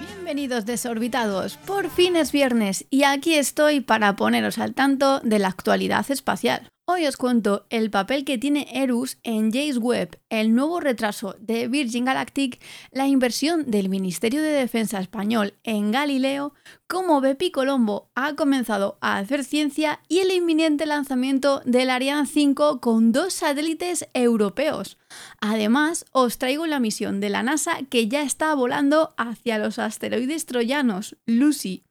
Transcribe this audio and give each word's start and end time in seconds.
Bienvenidos 0.00 0.64
desorbitados, 0.64 1.56
por 1.58 1.90
fin 1.90 2.16
es 2.16 2.32
viernes 2.32 2.86
y 2.90 3.04
aquí 3.04 3.34
estoy 3.34 3.80
para 3.80 4.16
poneros 4.16 4.58
al 4.58 4.74
tanto 4.74 5.20
de 5.20 5.38
la 5.38 5.48
actualidad 5.48 6.10
espacial. 6.10 6.68
Hoy 6.86 7.06
os 7.06 7.16
cuento 7.16 7.64
el 7.70 7.90
papel 7.90 8.26
que 8.26 8.36
tiene 8.36 8.68
Airbus 8.70 9.16
en 9.22 9.50
James 9.50 9.78
Webb, 9.78 10.20
el 10.28 10.54
nuevo 10.54 10.80
retraso 10.80 11.34
de 11.40 11.66
Virgin 11.66 12.04
Galactic, 12.04 12.62
la 12.90 13.06
inversión 13.06 13.70
del 13.70 13.88
Ministerio 13.88 14.42
de 14.42 14.50
Defensa 14.50 15.00
español 15.00 15.54
en 15.62 15.92
Galileo, 15.92 16.52
cómo 16.86 17.22
Bepi 17.22 17.50
Colombo 17.50 18.10
ha 18.14 18.34
comenzado 18.34 18.98
a 19.00 19.16
hacer 19.16 19.44
ciencia 19.44 20.00
y 20.08 20.18
el 20.18 20.30
inminente 20.30 20.84
lanzamiento 20.84 21.62
del 21.64 21.88
Ariane 21.88 22.26
5 22.26 22.82
con 22.82 23.12
dos 23.12 23.32
satélites 23.32 24.06
europeos. 24.12 24.98
Además, 25.40 26.04
os 26.12 26.36
traigo 26.36 26.66
la 26.66 26.80
misión 26.80 27.18
de 27.18 27.30
la 27.30 27.42
NASA 27.42 27.78
que 27.88 28.08
ya 28.08 28.22
está 28.22 28.54
volando 28.54 29.14
hacia 29.16 29.56
los 29.56 29.78
asteroides 29.78 30.44
troyanos, 30.44 31.16
Lucy. 31.24 31.82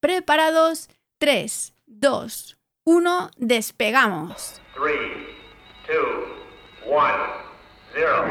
¿Preparados? 0.00 0.88
3, 1.18 1.74
2, 1.86 2.55
1, 2.88 3.30
despegamos. 3.36 4.60
3, 4.76 4.94
2, 5.88 5.96
1, 6.86 7.02
0. 7.94 8.24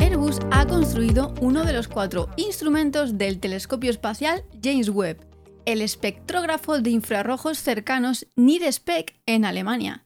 Airbus 0.00 0.40
ha 0.50 0.66
construido 0.66 1.32
uno 1.40 1.62
de 1.62 1.72
los 1.74 1.86
cuatro 1.86 2.28
instrumentos 2.36 3.18
del 3.18 3.38
telescopio 3.38 3.92
espacial 3.92 4.44
James 4.60 4.88
Webb, 4.88 5.24
el 5.64 5.80
espectrógrafo 5.80 6.80
de 6.80 6.90
infrarrojos 6.90 7.58
cercanos 7.58 8.26
NIRSPEC 8.34 9.14
en 9.26 9.44
Alemania 9.44 10.04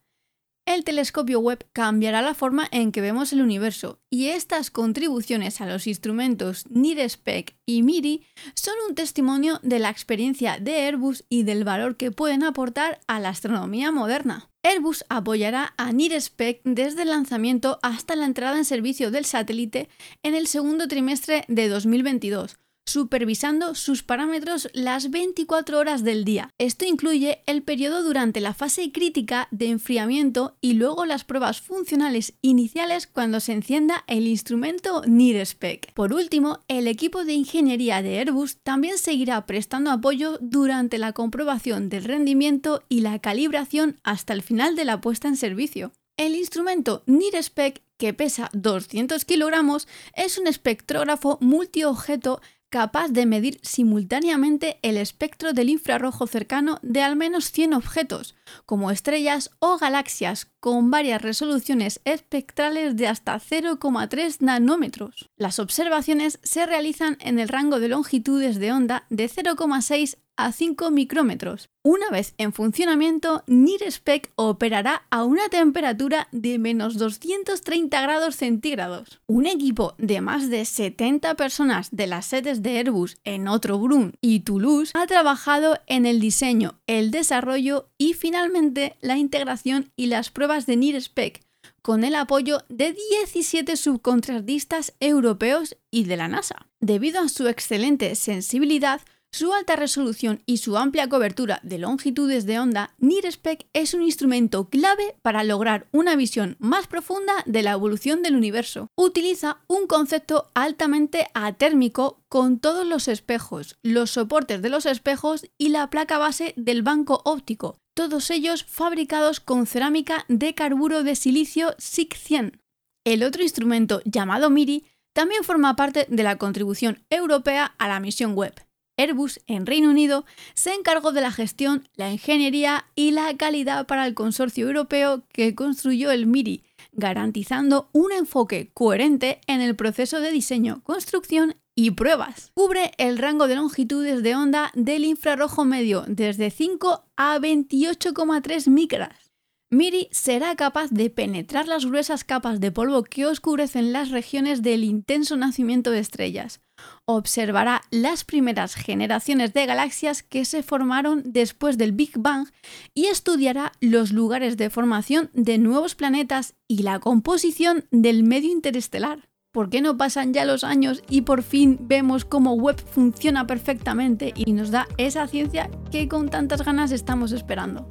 el 0.66 0.82
telescopio 0.82 1.38
Webb 1.38 1.64
cambiará 1.72 2.22
la 2.22 2.34
forma 2.34 2.68
en 2.72 2.90
que 2.90 3.00
vemos 3.00 3.32
el 3.32 3.40
universo 3.40 4.00
y 4.10 4.26
estas 4.26 4.70
contribuciones 4.70 5.60
a 5.60 5.66
los 5.66 5.86
instrumentos 5.86 6.64
NIRSPEC 6.68 7.56
y 7.64 7.82
MIRI 7.82 8.26
son 8.54 8.74
un 8.88 8.96
testimonio 8.96 9.60
de 9.62 9.78
la 9.78 9.90
experiencia 9.90 10.58
de 10.60 10.74
Airbus 10.74 11.24
y 11.28 11.45
del 11.45 11.64
valor 11.64 11.96
que 11.96 12.10
pueden 12.10 12.42
aportar 12.42 13.00
a 13.06 13.20
la 13.20 13.28
astronomía 13.28 13.92
moderna. 13.92 14.50
Airbus 14.64 15.04
apoyará 15.08 15.73
a 15.76 15.92
NIRSPEC 15.92 16.62
desde 16.64 17.02
el 17.02 17.10
lanzamiento 17.10 17.78
hasta 17.82 18.16
la 18.16 18.26
entrada 18.26 18.58
en 18.58 18.64
servicio 18.64 19.12
del 19.12 19.24
satélite 19.24 19.88
en 20.24 20.34
el 20.34 20.48
segundo 20.48 20.88
trimestre 20.88 21.45
de 21.46 21.68
2022 21.68 22.58
supervisando 22.87 23.74
sus 23.74 24.02
parámetros 24.02 24.68
las 24.73 25.10
24 25.10 25.79
horas 25.79 26.04
del 26.04 26.24
día. 26.24 26.51
Esto 26.59 26.84
incluye 26.84 27.42
el 27.46 27.62
periodo 27.62 28.02
durante 28.02 28.40
la 28.40 28.54
fase 28.54 28.92
crítica 28.92 29.48
de 29.51 29.66
enfriamiento 29.66 30.56
y 30.60 30.74
luego 30.74 31.04
las 31.04 31.24
pruebas 31.24 31.60
funcionales 31.60 32.34
iniciales 32.40 33.07
cuando 33.07 33.40
se 33.40 33.52
encienda 33.52 34.04
el 34.07 34.26
instrumento 34.26 35.02
NIRSPEC. 35.07 35.92
Por 35.92 36.14
último, 36.14 36.60
el 36.68 36.87
equipo 36.87 37.24
de 37.24 37.34
ingeniería 37.34 38.02
de 38.02 38.18
Airbus 38.20 38.59
también 38.62 38.98
seguirá 38.98 39.45
prestando 39.46 39.90
apoyo 39.90 40.38
durante 40.40 40.98
la 40.98 41.12
comprobación 41.12 41.88
del 41.88 42.04
rendimiento 42.04 42.82
y 42.88 43.01
la 43.01 43.18
calibración 43.18 43.98
hasta 44.04 44.32
el 44.32 44.42
final 44.42 44.76
de 44.76 44.84
la 44.84 45.01
puesta 45.01 45.29
en 45.29 45.37
servicio. 45.37 45.92
El 46.16 46.34
instrumento 46.34 47.02
NIRSPEC, 47.07 47.82
que 47.98 48.14
pesa 48.14 48.48
200 48.54 49.24
kilogramos, 49.26 49.87
es 50.14 50.38
un 50.38 50.46
espectrógrafo 50.46 51.37
multiobjeto 51.42 52.40
capaz 52.70 53.09
de 53.09 53.26
medir 53.26 53.59
simultáneamente 53.62 54.78
el 54.82 54.96
espectro 54.96 55.52
del 55.52 55.70
infrarrojo 55.70 56.26
cercano 56.26 56.78
de 56.82 57.02
al 57.02 57.16
menos 57.16 57.50
100 57.50 57.74
objetos, 57.74 58.35
como 58.64 58.90
estrellas 58.90 59.50
o 59.58 59.78
galaxias, 59.78 60.48
con 60.60 60.90
varias 60.90 61.22
resoluciones 61.22 62.00
espectrales 62.04 62.96
de 62.96 63.08
hasta 63.08 63.38
0,3 63.38 64.36
nanómetros. 64.41 65.30
Las 65.36 65.58
observaciones 65.58 66.38
se 66.42 66.66
realizan 66.66 67.18
en 67.20 67.38
el 67.38 67.48
rango 67.48 67.80
de 67.80 67.88
longitudes 67.88 68.58
de 68.58 68.72
onda 68.72 69.06
de 69.10 69.28
0,6 69.28 70.16
a 70.36 70.52
5 70.52 70.90
micrómetros. 70.90 71.70
Una 71.82 72.10
vez 72.10 72.34
en 72.38 72.52
funcionamiento, 72.52 73.44
NIRSPEC 73.46 74.32
operará 74.34 75.06
a 75.10 75.24
una 75.24 75.48
temperatura 75.48 76.28
de 76.32 76.58
menos 76.58 76.98
230 76.98 78.02
grados 78.02 78.36
centígrados. 78.36 79.20
Un 79.26 79.46
equipo 79.46 79.94
de 79.98 80.20
más 80.20 80.50
de 80.50 80.64
70 80.64 81.36
personas 81.36 81.88
de 81.92 82.06
las 82.06 82.26
sedes 82.26 82.62
de 82.62 82.78
Airbus 82.78 83.16
en 83.24 83.48
Ottobrunn 83.48 84.14
y 84.20 84.40
Toulouse 84.40 84.92
ha 84.94 85.06
trabajado 85.06 85.78
en 85.86 86.06
el 86.06 86.20
diseño, 86.20 86.80
el 86.86 87.10
desarrollo 87.10 87.88
y 87.98 88.14
finalmente 88.36 88.98
la 89.00 89.16
integración 89.16 89.91
y 89.97 90.08
las 90.08 90.28
pruebas 90.28 90.66
de 90.66 90.76
NIRSPEC, 90.76 91.42
con 91.80 92.04
el 92.04 92.14
apoyo 92.14 92.58
de 92.69 92.92
17 93.22 93.76
subcontratistas 93.76 94.92
europeos 95.00 95.78
y 95.91 96.04
de 96.04 96.19
la 96.19 96.28
NASA. 96.28 96.69
Debido 96.78 97.20
a 97.20 97.30
su 97.30 97.48
excelente 97.48 98.14
sensibilidad, 98.14 99.00
su 99.32 99.54
alta 99.54 99.74
resolución 99.74 100.42
y 100.44 100.58
su 100.58 100.76
amplia 100.76 101.08
cobertura 101.08 101.60
de 101.62 101.78
longitudes 101.78 102.44
de 102.44 102.58
onda, 102.58 102.94
NIRSPEC 102.98 103.69
es 103.72 103.94
un 103.94 104.02
instrumento 104.02 104.68
clave 104.68 105.16
para 105.22 105.42
lograr 105.42 105.88
una 105.92 106.14
visión 106.14 106.56
más 106.58 106.88
profunda 106.88 107.42
de 107.47 107.62
la 107.62 107.72
evolución 107.72 108.22
del 108.22 108.36
universo. 108.36 108.88
Utiliza 108.97 109.60
un 109.66 109.86
concepto 109.86 110.50
altamente 110.54 111.28
atérmico 111.32 112.22
con 112.28 112.58
todos 112.58 112.86
los 112.86 113.08
espejos, 113.08 113.78
los 113.82 114.10
soportes 114.10 114.60
de 114.60 114.68
los 114.68 114.84
espejos 114.84 115.47
y 115.56 115.70
la 115.70 115.88
placa 115.88 116.18
base 116.18 116.53
del 116.58 116.82
banco 116.82 117.22
óptico, 117.24 117.78
todos 117.96 118.30
ellos 118.30 118.62
fabricados 118.62 119.40
con 119.40 119.66
cerámica 119.66 120.26
de 120.28 120.54
carburo 120.54 121.02
de 121.02 121.16
silicio 121.16 121.74
SIC-100. 121.78 122.60
El 123.06 123.22
otro 123.22 123.42
instrumento, 123.42 124.02
llamado 124.04 124.50
MIRI, 124.50 124.84
también 125.14 125.44
forma 125.44 125.76
parte 125.76 126.06
de 126.10 126.22
la 126.22 126.36
contribución 126.36 127.02
europea 127.08 127.74
a 127.78 127.88
la 127.88 127.98
misión 127.98 128.34
web. 128.34 128.52
Airbus 128.98 129.40
en 129.46 129.64
Reino 129.64 129.88
Unido 129.88 130.26
se 130.52 130.74
encargó 130.74 131.12
de 131.12 131.22
la 131.22 131.32
gestión, 131.32 131.88
la 131.94 132.12
ingeniería 132.12 132.84
y 132.94 133.12
la 133.12 133.34
calidad 133.38 133.86
para 133.86 134.06
el 134.06 134.12
consorcio 134.12 134.66
europeo 134.66 135.24
que 135.32 135.54
construyó 135.54 136.10
el 136.10 136.26
MIRI, 136.26 136.64
garantizando 136.92 137.88
un 137.92 138.12
enfoque 138.12 138.70
coherente 138.74 139.40
en 139.46 139.62
el 139.62 139.74
proceso 139.74 140.20
de 140.20 140.32
diseño, 140.32 140.82
construcción 140.82 141.56
y 141.76 141.92
pruebas. 141.92 142.50
Cubre 142.54 142.91
el 142.98 143.19
rango 143.19 143.47
de 143.47 143.54
longitudes 143.54 144.25
de 144.25 144.34
onda 144.34 144.72
del 144.75 145.04
infrarrojo 145.04 145.64
medio 145.64 146.04
desde 146.09 146.50
5 146.50 147.04
a 147.16 147.38
28,3 147.38 148.69
micras 148.69 149.26
Miri 149.69 150.09
será 150.12 150.54
capaz 150.54 150.91
de 150.91 151.10
penetrar 151.10 151.66
las 151.66 151.86
gruesas 151.86 152.22
capas 152.22 152.60
de 152.60 152.70
polvo 152.70 153.03
que 153.03 153.26
oscurecen 153.26 153.92
las 153.92 154.10
regiones 154.10 154.62
del 154.62 154.84
intenso 154.84 155.36
nacimiento 155.36 155.91
de 155.91 155.98
estrellas. 155.98 156.60
Observará 157.04 157.82
las 157.91 158.25
primeras 158.25 158.76
generaciones 158.76 159.54
de 159.54 159.66
galaxias 159.66 160.22
que 160.22 160.44
se 160.44 160.62
formaron 160.62 161.25
después 161.26 161.78
del 161.78 161.91
Big 161.91 162.12
Bang 162.16 162.47
y 162.94 163.06
estudiará 163.06 163.72
los 163.81 164.12
lugares 164.12 164.56
de 164.56 164.70
formación 164.70 165.31
de 165.32 165.59
nuevos 165.59 165.97
planetas 165.97 166.54
y 166.69 166.84
la 166.84 167.00
composición 167.00 167.86
del 167.91 168.22
medio 168.22 168.53
interestelar. 168.53 169.28
¿Por 169.56 169.70
qué 169.70 169.80
no 169.80 169.96
pasan 169.96 170.34
ya 170.34 170.44
los 170.44 170.64
años 170.64 171.02
y 171.08 171.22
por 171.22 171.42
fin 171.42 171.78
vemos 171.80 172.26
cómo 172.26 172.52
Webb 172.52 172.78
funciona 172.78 173.46
perfectamente 173.46 174.34
y 174.36 174.52
nos 174.52 174.70
da 174.70 174.86
esa 174.98 175.26
ciencia 175.28 175.70
que 175.90 176.08
con 176.08 176.28
tantas 176.28 176.62
ganas 176.62 176.92
estamos 176.92 177.32
esperando? 177.32 177.88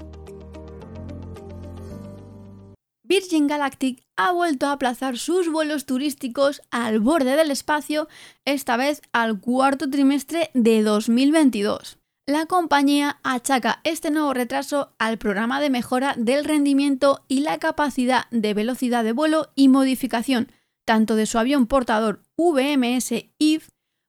Virgin 3.01 3.47
Galactic 3.47 4.03
ha 4.15 4.31
vuelto 4.31 4.67
a 4.67 4.73
aplazar 4.73 5.17
sus 5.17 5.51
vuelos 5.51 5.87
turísticos 5.87 6.61
al 6.69 6.99
borde 6.99 7.35
del 7.35 7.49
espacio, 7.49 8.07
esta 8.45 8.77
vez 8.77 9.01
al 9.11 9.39
cuarto 9.39 9.89
trimestre 9.89 10.51
de 10.53 10.83
2022. 10.83 11.97
La 12.27 12.45
compañía 12.45 13.17
achaca 13.23 13.81
este 13.83 14.11
nuevo 14.11 14.35
retraso 14.35 14.93
al 14.99 15.17
programa 15.17 15.59
de 15.59 15.71
mejora 15.71 16.13
del 16.15 16.45
rendimiento 16.45 17.25
y 17.27 17.39
la 17.39 17.57
capacidad 17.57 18.25
de 18.29 18.53
velocidad 18.53 19.03
de 19.03 19.13
vuelo 19.13 19.49
y 19.55 19.67
modificación, 19.67 20.51
tanto 20.85 21.15
de 21.15 21.25
su 21.25 21.37
avión 21.37 21.67
portador 21.67 22.23
VMS 22.37 23.11
Eve 23.39 23.65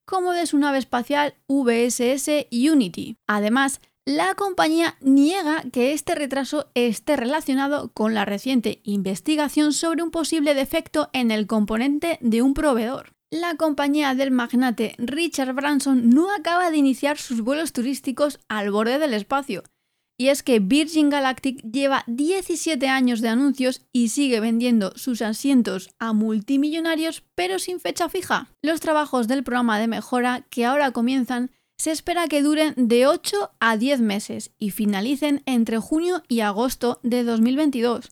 como 0.06 0.32
de 0.32 0.46
su 0.46 0.58
nave 0.58 0.78
espacial 0.78 1.34
VSS 1.48 2.46
Unity. 2.52 3.16
Además, 3.26 3.80
la 4.04 4.36
compañía 4.36 4.96
niega 5.00 5.64
que 5.72 5.92
este 5.92 6.14
retraso 6.14 6.70
esté 6.74 7.16
relacionado 7.16 7.90
con 7.92 8.14
la 8.14 8.24
reciente 8.24 8.80
investigación 8.84 9.72
sobre 9.72 10.04
un 10.04 10.12
posible 10.12 10.54
defecto 10.54 11.10
en 11.12 11.32
el 11.32 11.48
componente 11.48 12.18
de 12.20 12.40
un 12.40 12.54
proveedor. 12.54 13.16
La 13.32 13.56
compañía 13.56 14.14
del 14.14 14.30
magnate 14.30 14.94
Richard 14.98 15.52
Branson 15.54 16.08
no 16.10 16.32
acaba 16.32 16.70
de 16.70 16.76
iniciar 16.76 17.18
sus 17.18 17.40
vuelos 17.40 17.72
turísticos 17.72 18.38
al 18.48 18.70
borde 18.70 19.00
del 19.00 19.14
espacio. 19.14 19.64
Y 20.18 20.28
es 20.28 20.42
que 20.42 20.60
Virgin 20.60 21.10
Galactic 21.10 21.60
lleva 21.62 22.02
17 22.06 22.88
años 22.88 23.20
de 23.20 23.28
anuncios 23.28 23.82
y 23.92 24.08
sigue 24.08 24.40
vendiendo 24.40 24.92
sus 24.96 25.20
asientos 25.20 25.90
a 25.98 26.14
multimillonarios 26.14 27.22
pero 27.34 27.58
sin 27.58 27.80
fecha 27.80 28.08
fija. 28.08 28.48
Los 28.62 28.80
trabajos 28.80 29.28
del 29.28 29.44
programa 29.44 29.78
de 29.78 29.88
mejora 29.88 30.46
que 30.48 30.64
ahora 30.64 30.92
comienzan 30.92 31.50
se 31.78 31.90
espera 31.90 32.28
que 32.28 32.42
duren 32.42 32.72
de 32.76 33.06
8 33.06 33.52
a 33.60 33.76
10 33.76 34.00
meses 34.00 34.52
y 34.58 34.70
finalicen 34.70 35.42
entre 35.44 35.78
junio 35.78 36.22
y 36.28 36.40
agosto 36.40 37.00
de 37.02 37.22
2022. 37.22 38.10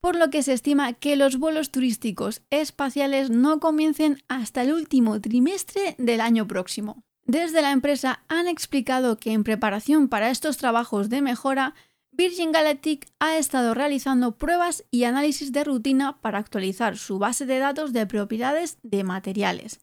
por 0.00 0.14
lo 0.14 0.30
que 0.30 0.44
se 0.44 0.52
estima 0.52 0.92
que 0.92 1.16
los 1.16 1.38
vuelos 1.38 1.72
turísticos 1.72 2.42
espaciales 2.50 3.30
no 3.30 3.58
comiencen 3.58 4.22
hasta 4.28 4.62
el 4.62 4.72
último 4.72 5.20
trimestre 5.20 5.96
del 5.98 6.20
año 6.20 6.46
próximo. 6.46 7.02
Desde 7.28 7.60
la 7.60 7.72
empresa 7.72 8.22
han 8.28 8.48
explicado 8.48 9.18
que 9.18 9.32
en 9.32 9.44
preparación 9.44 10.08
para 10.08 10.30
estos 10.30 10.56
trabajos 10.56 11.10
de 11.10 11.20
mejora, 11.20 11.74
Virgin 12.10 12.52
Galactic 12.52 13.06
ha 13.20 13.36
estado 13.36 13.74
realizando 13.74 14.38
pruebas 14.38 14.86
y 14.90 15.04
análisis 15.04 15.52
de 15.52 15.62
rutina 15.62 16.22
para 16.22 16.38
actualizar 16.38 16.96
su 16.96 17.18
base 17.18 17.44
de 17.44 17.58
datos 17.58 17.92
de 17.92 18.06
propiedades 18.06 18.78
de 18.82 19.04
materiales. 19.04 19.80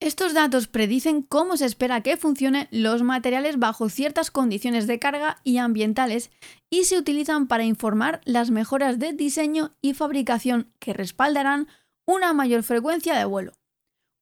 Estos 0.00 0.34
datos 0.34 0.66
predicen 0.66 1.22
cómo 1.22 1.56
se 1.56 1.66
espera 1.66 2.00
que 2.00 2.16
funcionen 2.16 2.66
los 2.72 3.04
materiales 3.04 3.60
bajo 3.60 3.88
ciertas 3.88 4.32
condiciones 4.32 4.88
de 4.88 4.98
carga 4.98 5.40
y 5.44 5.58
ambientales 5.58 6.32
y 6.68 6.82
se 6.82 6.98
utilizan 6.98 7.46
para 7.46 7.62
informar 7.62 8.20
las 8.24 8.50
mejoras 8.50 8.98
de 8.98 9.12
diseño 9.12 9.76
y 9.80 9.94
fabricación 9.94 10.72
que 10.80 10.94
respaldarán 10.94 11.68
una 12.08 12.32
mayor 12.32 12.64
frecuencia 12.64 13.16
de 13.16 13.24
vuelo. 13.24 13.52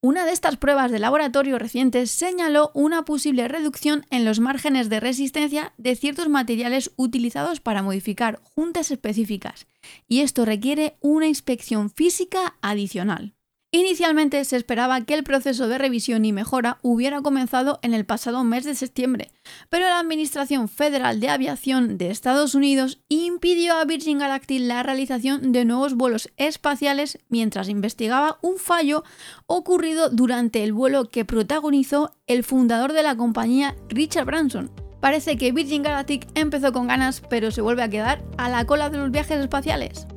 Una 0.02 0.24
de 0.24 0.32
estas 0.32 0.56
pruebas 0.56 0.90
de 0.90 0.98
laboratorio 0.98 1.58
recientes 1.58 2.10
señaló 2.10 2.70
una 2.72 3.04
posible 3.04 3.46
reducción 3.48 4.06
en 4.08 4.24
los 4.24 4.40
márgenes 4.40 4.88
de 4.88 4.98
resistencia 4.98 5.74
de 5.76 5.94
ciertos 5.94 6.30
materiales 6.30 6.90
utilizados 6.96 7.60
para 7.60 7.82
modificar 7.82 8.40
juntas 8.42 8.90
específicas, 8.90 9.66
y 10.08 10.20
esto 10.20 10.46
requiere 10.46 10.96
una 11.00 11.26
inspección 11.26 11.90
física 11.90 12.56
adicional. 12.62 13.34
Inicialmente 13.72 14.44
se 14.44 14.56
esperaba 14.56 15.00
que 15.02 15.14
el 15.14 15.22
proceso 15.22 15.68
de 15.68 15.78
revisión 15.78 16.24
y 16.24 16.32
mejora 16.32 16.78
hubiera 16.82 17.20
comenzado 17.20 17.78
en 17.82 17.94
el 17.94 18.04
pasado 18.04 18.42
mes 18.42 18.64
de 18.64 18.74
septiembre, 18.74 19.30
pero 19.68 19.84
la 19.84 20.00
Administración 20.00 20.68
Federal 20.68 21.20
de 21.20 21.28
Aviación 21.28 21.96
de 21.96 22.10
Estados 22.10 22.56
Unidos 22.56 22.98
impidió 23.08 23.76
a 23.76 23.84
Virgin 23.84 24.18
Galactic 24.18 24.62
la 24.62 24.82
realización 24.82 25.52
de 25.52 25.64
nuevos 25.64 25.94
vuelos 25.94 26.30
espaciales 26.36 27.20
mientras 27.28 27.68
investigaba 27.68 28.38
un 28.42 28.56
fallo 28.56 29.04
ocurrido 29.46 30.10
durante 30.10 30.64
el 30.64 30.72
vuelo 30.72 31.08
que 31.08 31.24
protagonizó 31.24 32.16
el 32.26 32.42
fundador 32.42 32.92
de 32.92 33.04
la 33.04 33.16
compañía, 33.16 33.76
Richard 33.88 34.26
Branson. 34.26 34.68
Parece 34.98 35.36
que 35.36 35.52
Virgin 35.52 35.84
Galactic 35.84 36.26
empezó 36.34 36.72
con 36.72 36.88
ganas, 36.88 37.22
pero 37.30 37.52
se 37.52 37.60
vuelve 37.60 37.84
a 37.84 37.88
quedar 37.88 38.24
a 38.36 38.48
la 38.48 38.66
cola 38.66 38.90
de 38.90 38.98
los 38.98 39.12
viajes 39.12 39.38
espaciales. 39.38 40.08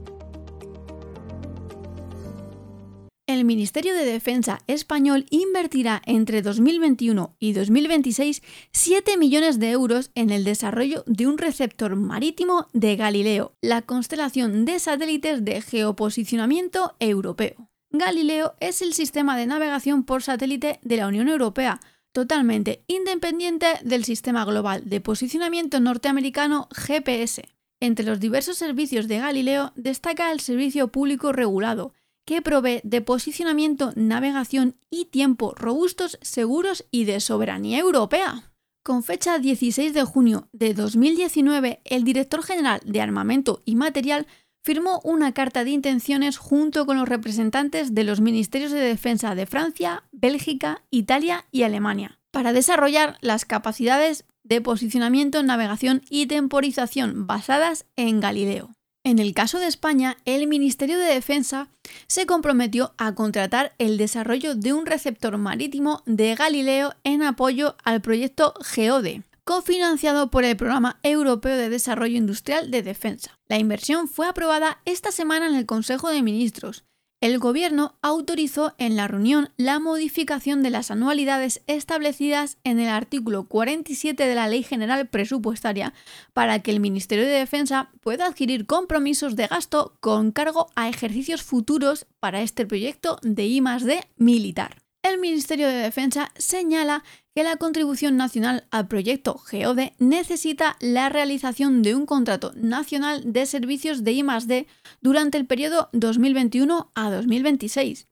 El 3.25 3.45
Ministerio 3.45 3.93
de 3.93 4.05
Defensa 4.05 4.59
español 4.67 5.25
invertirá 5.29 6.01
entre 6.05 6.41
2021 6.41 7.35
y 7.39 7.53
2026 7.53 8.41
7 8.71 9.17
millones 9.17 9.59
de 9.59 9.71
euros 9.71 10.11
en 10.15 10.29
el 10.29 10.43
desarrollo 10.43 11.03
de 11.07 11.27
un 11.27 11.37
receptor 11.37 11.95
marítimo 11.95 12.67
de 12.73 12.97
Galileo, 12.97 13.55
la 13.61 13.81
constelación 13.81 14.65
de 14.65 14.79
satélites 14.79 15.45
de 15.45 15.61
geoposicionamiento 15.61 16.95
europeo. 16.99 17.69
Galileo 17.91 18.55
es 18.59 18.81
el 18.81 18.93
sistema 18.93 19.37
de 19.37 19.45
navegación 19.45 20.03
por 20.03 20.21
satélite 20.23 20.79
de 20.81 20.97
la 20.97 21.07
Unión 21.07 21.29
Europea, 21.29 21.79
totalmente 22.11 22.83
independiente 22.87 23.67
del 23.83 24.03
sistema 24.03 24.43
global 24.43 24.83
de 24.85 24.99
posicionamiento 24.99 25.79
norteamericano 25.79 26.67
GPS. 26.75 27.43
Entre 27.79 28.05
los 28.05 28.19
diversos 28.19 28.57
servicios 28.57 29.07
de 29.07 29.19
Galileo 29.19 29.71
destaca 29.75 30.31
el 30.31 30.39
servicio 30.39 30.89
público 30.89 31.31
regulado, 31.31 31.93
que 32.25 32.41
provee 32.41 32.81
de 32.83 33.01
posicionamiento, 33.01 33.91
navegación 33.95 34.75
y 34.89 35.05
tiempo 35.05 35.53
robustos, 35.55 36.17
seguros 36.21 36.85
y 36.91 37.05
de 37.05 37.19
soberanía 37.19 37.79
europea. 37.79 38.51
Con 38.83 39.03
fecha 39.03 39.39
16 39.39 39.93
de 39.93 40.03
junio 40.03 40.49
de 40.51 40.73
2019, 40.73 41.81
el 41.85 42.03
director 42.03 42.43
general 42.43 42.81
de 42.85 43.01
Armamento 43.01 43.61
y 43.65 43.75
Material 43.75 44.27
firmó 44.61 45.01
una 45.03 45.33
carta 45.33 45.63
de 45.63 45.71
intenciones 45.71 46.37
junto 46.37 46.85
con 46.85 46.97
los 46.97 47.07
representantes 47.07 47.93
de 47.93 48.03
los 48.03 48.21
ministerios 48.21 48.71
de 48.71 48.79
defensa 48.79 49.35
de 49.35 49.45
Francia, 49.45 50.03
Bélgica, 50.11 50.83
Italia 50.89 51.45
y 51.51 51.63
Alemania, 51.63 52.19
para 52.31 52.53
desarrollar 52.53 53.17
las 53.21 53.45
capacidades 53.45 54.25
de 54.43 54.61
posicionamiento, 54.61 55.43
navegación 55.43 56.01
y 56.09 56.27
temporización 56.27 57.27
basadas 57.27 57.85
en 57.95 58.19
Galileo. 58.19 58.75
En 59.05 59.19
el 59.19 59.33
caso 59.33 59.59
de 59.59 59.67
España, 59.67 60.15
el 60.23 60.47
Ministerio 60.47 60.97
de 60.97 61.13
Defensa 61.13 61.67
se 62.07 62.25
comprometió 62.25 62.93
a 62.97 63.13
contratar 63.15 63.73
el 63.77 63.97
desarrollo 63.97 64.55
de 64.55 64.71
un 64.71 64.85
receptor 64.85 65.37
marítimo 65.37 66.03
de 66.05 66.33
Galileo 66.35 66.93
en 67.03 67.21
apoyo 67.21 67.75
al 67.83 68.01
proyecto 68.01 68.53
GEODE, 68.63 69.23
cofinanciado 69.43 70.31
por 70.31 70.45
el 70.45 70.55
Programa 70.55 70.99
Europeo 71.03 71.57
de 71.57 71.67
Desarrollo 71.67 72.15
Industrial 72.15 72.71
de 72.71 72.81
Defensa. 72.81 73.37
La 73.49 73.57
inversión 73.57 74.07
fue 74.07 74.25
aprobada 74.25 74.81
esta 74.85 75.11
semana 75.11 75.47
en 75.47 75.55
el 75.55 75.65
Consejo 75.65 76.09
de 76.09 76.21
Ministros 76.21 76.85
el 77.23 77.39
Gobierno 77.39 77.95
autorizó 78.01 78.75
en 78.79 78.97
la 78.97 79.07
reunión 79.07 79.47
la 79.55 79.79
modificación 79.79 80.61
de 80.61 80.69
las 80.69 80.91
anualidades 80.91 81.61
establecidas 81.67 82.57
en 82.65 82.81
el 82.81 82.89
artículo 82.89 83.45
47 83.45 84.27
de 84.27 84.35
la 84.35 84.49
Ley 84.49 84.61
General 84.61 85.07
Presupuestaria 85.07 85.93
para 86.33 86.59
que 86.59 86.71
el 86.71 86.81
Ministerio 86.81 87.23
de 87.23 87.31
Defensa 87.31 87.91
pueda 88.01 88.25
adquirir 88.25 88.65
compromisos 88.65 89.37
de 89.37 89.47
gasto 89.47 89.95
con 90.01 90.33
cargo 90.33 90.67
a 90.75 90.89
ejercicios 90.89 91.43
futuros 91.43 92.07
para 92.19 92.41
este 92.41 92.65
proyecto 92.65 93.19
de 93.21 93.45
I+D 93.45 94.01
militar. 94.17 94.82
El 95.03 95.19
Ministerio 95.19 95.67
de 95.67 95.73
Defensa 95.73 96.31
señala 96.37 97.03
que 97.35 97.43
la 97.43 97.57
contribución 97.57 98.15
nacional 98.15 98.67
al 98.71 98.87
proyecto 98.87 99.37
GEODE 99.37 99.93
necesita 99.99 100.77
la 100.79 101.09
realización 101.09 101.81
de 101.81 101.93
un 101.93 102.05
contrato 102.05 102.53
nacional 102.55 103.33
de 103.33 103.45
servicios 103.45 104.05
de 104.05 104.13
I+D 104.13 104.67
durante 105.01 105.37
el 105.37 105.45
periodo 105.45 105.89
2021 105.91 106.91
a 106.95 107.11
2026. 107.11 108.07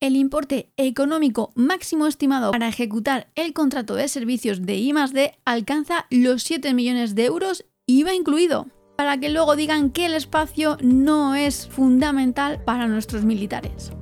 El 0.00 0.16
importe 0.16 0.72
económico 0.78 1.52
máximo 1.54 2.06
estimado 2.06 2.50
para 2.50 2.68
ejecutar 2.68 3.30
el 3.34 3.52
contrato 3.52 3.94
de 3.94 4.08
servicios 4.08 4.62
de 4.62 4.76
I+D 4.76 5.34
alcanza 5.44 6.06
los 6.08 6.44
7 6.44 6.72
millones 6.72 7.14
de 7.14 7.26
euros 7.26 7.66
IVA 7.86 8.14
incluido, 8.14 8.68
para 8.96 9.20
que 9.20 9.28
luego 9.28 9.54
digan 9.54 9.90
que 9.90 10.06
el 10.06 10.14
espacio 10.14 10.78
no 10.82 11.34
es 11.34 11.68
fundamental 11.68 12.64
para 12.64 12.88
nuestros 12.88 13.22
militares. 13.22 13.92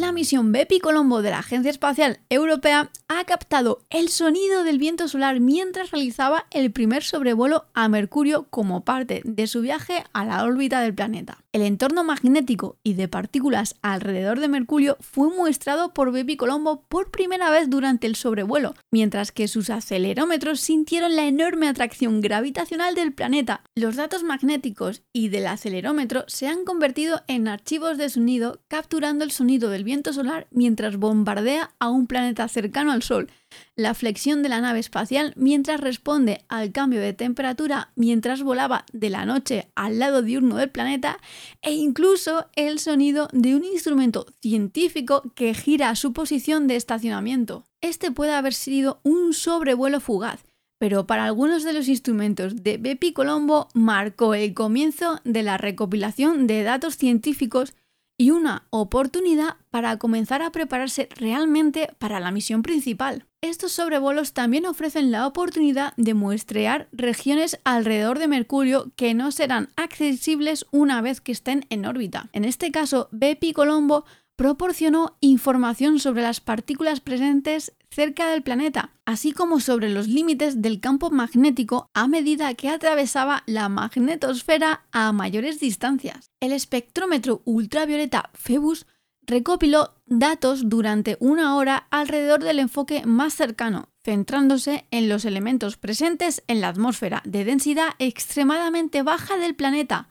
La 0.00 0.12
misión 0.12 0.52
Bepi 0.52 0.78
Colombo 0.78 1.22
de 1.22 1.30
la 1.30 1.38
Agencia 1.38 1.70
Espacial 1.70 2.20
Europea 2.28 2.90
ha 3.08 3.24
captado 3.24 3.84
el 3.90 4.08
sonido 4.08 4.64
del 4.64 4.78
viento 4.78 5.06
solar 5.06 5.38
mientras 5.38 5.92
realizaba 5.92 6.46
el 6.50 6.72
primer 6.72 7.04
sobrevuelo 7.04 7.66
a 7.72 7.88
Mercurio 7.88 8.46
como 8.50 8.84
parte 8.84 9.22
de 9.24 9.46
su 9.46 9.60
viaje 9.60 10.04
a 10.12 10.24
la 10.24 10.44
órbita 10.44 10.80
del 10.80 10.94
planeta. 10.94 11.38
El 11.52 11.62
entorno 11.62 12.04
magnético 12.04 12.76
y 12.82 12.94
de 12.94 13.08
partículas 13.08 13.76
alrededor 13.80 14.40
de 14.40 14.48
Mercurio 14.48 14.98
fue 15.00 15.28
muestrado 15.30 15.94
por 15.94 16.12
Bepi 16.12 16.36
Colombo 16.36 16.82
por 16.88 17.10
primera 17.10 17.50
vez 17.50 17.70
durante 17.70 18.06
el 18.06 18.16
sobrevuelo, 18.16 18.74
mientras 18.90 19.32
que 19.32 19.48
sus 19.48 19.70
acelerómetros 19.70 20.60
sintieron 20.60 21.16
la 21.16 21.26
enorme 21.26 21.68
atracción 21.68 22.20
gravitacional 22.20 22.94
del 22.94 23.14
planeta. 23.14 23.62
Los 23.74 23.96
datos 23.96 24.24
magnéticos 24.24 25.02
y 25.12 25.28
del 25.28 25.46
acelerómetro 25.46 26.24
se 26.26 26.48
han 26.48 26.64
convertido 26.64 27.22
en 27.28 27.48
archivos 27.48 27.96
de 27.96 28.10
sonido 28.10 28.60
capturando 28.68 29.24
el 29.24 29.30
sonido 29.30 29.70
del 29.70 29.84
viento 29.84 30.12
solar 30.12 30.48
mientras 30.50 30.96
bombardea 30.96 31.70
a 31.78 31.88
un 31.88 32.06
planeta 32.06 32.48
cercano 32.48 32.95
Sol, 33.02 33.30
la 33.74 33.94
flexión 33.94 34.42
de 34.42 34.48
la 34.48 34.60
nave 34.60 34.78
espacial 34.78 35.32
mientras 35.36 35.80
responde 35.80 36.44
al 36.48 36.72
cambio 36.72 37.00
de 37.00 37.12
temperatura 37.12 37.92
mientras 37.94 38.42
volaba 38.42 38.84
de 38.92 39.10
la 39.10 39.24
noche 39.24 39.70
al 39.74 39.98
lado 39.98 40.22
diurno 40.22 40.56
del 40.56 40.70
planeta 40.70 41.18
e 41.62 41.72
incluso 41.72 42.48
el 42.56 42.78
sonido 42.78 43.28
de 43.32 43.54
un 43.54 43.64
instrumento 43.64 44.26
científico 44.40 45.22
que 45.34 45.54
gira 45.54 45.90
a 45.90 45.96
su 45.96 46.12
posición 46.12 46.66
de 46.66 46.76
estacionamiento. 46.76 47.66
Este 47.80 48.10
puede 48.10 48.32
haber 48.32 48.54
sido 48.54 49.00
un 49.02 49.32
sobrevuelo 49.32 50.00
fugaz, 50.00 50.44
pero 50.78 51.06
para 51.06 51.24
algunos 51.24 51.64
de 51.64 51.72
los 51.72 51.88
instrumentos 51.88 52.62
de 52.62 52.78
Bepi 52.78 53.12
Colombo 53.12 53.68
marcó 53.74 54.34
el 54.34 54.54
comienzo 54.54 55.20
de 55.24 55.42
la 55.42 55.56
recopilación 55.56 56.46
de 56.46 56.62
datos 56.62 56.96
científicos 56.96 57.74
y 58.18 58.30
una 58.30 58.66
oportunidad 58.70 59.56
para 59.70 59.98
comenzar 59.98 60.42
a 60.42 60.50
prepararse 60.50 61.08
realmente 61.16 61.90
para 61.98 62.20
la 62.20 62.30
misión 62.30 62.62
principal. 62.62 63.26
Estos 63.42 63.72
sobrevuelos 63.72 64.32
también 64.32 64.66
ofrecen 64.66 65.10
la 65.10 65.26
oportunidad 65.26 65.92
de 65.96 66.14
muestrear 66.14 66.88
regiones 66.92 67.60
alrededor 67.64 68.18
de 68.18 68.28
Mercurio 68.28 68.92
que 68.96 69.14
no 69.14 69.30
serán 69.30 69.68
accesibles 69.76 70.66
una 70.70 71.00
vez 71.02 71.20
que 71.20 71.32
estén 71.32 71.66
en 71.68 71.86
órbita. 71.86 72.28
En 72.32 72.44
este 72.44 72.72
caso, 72.72 73.08
Bepi 73.12 73.52
Colombo 73.52 74.04
proporcionó 74.36 75.16
información 75.20 75.98
sobre 75.98 76.22
las 76.22 76.40
partículas 76.40 77.00
presentes 77.00 77.72
cerca 77.96 78.28
del 78.28 78.42
planeta, 78.42 78.90
así 79.06 79.32
como 79.32 79.58
sobre 79.58 79.88
los 79.88 80.06
límites 80.06 80.60
del 80.60 80.80
campo 80.80 81.10
magnético 81.10 81.88
a 81.94 82.06
medida 82.08 82.52
que 82.52 82.68
atravesaba 82.68 83.42
la 83.46 83.70
magnetosfera 83.70 84.84
a 84.92 85.12
mayores 85.12 85.60
distancias. 85.60 86.30
El 86.38 86.52
espectrómetro 86.52 87.40
ultravioleta 87.46 88.28
Phoebus 88.34 88.86
recopiló 89.22 89.94
datos 90.04 90.68
durante 90.68 91.16
una 91.20 91.56
hora 91.56 91.86
alrededor 91.90 92.44
del 92.44 92.58
enfoque 92.58 93.06
más 93.06 93.32
cercano, 93.32 93.88
centrándose 94.04 94.86
en 94.90 95.08
los 95.08 95.24
elementos 95.24 95.78
presentes 95.78 96.44
en 96.48 96.60
la 96.60 96.68
atmósfera 96.68 97.22
de 97.24 97.46
densidad 97.46 97.94
extremadamente 97.98 99.02
baja 99.02 99.38
del 99.38 99.54
planeta, 99.54 100.10